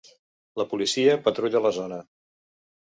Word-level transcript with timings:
La 0.61 0.65
policia 0.71 1.19
patrulla 1.29 1.65
la 1.67 1.75
zona. 1.81 2.05